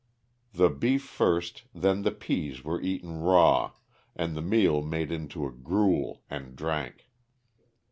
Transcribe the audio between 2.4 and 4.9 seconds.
were eaten raw and the meal